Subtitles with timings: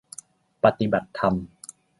[0.63, 1.33] ปฏิบัติธรรม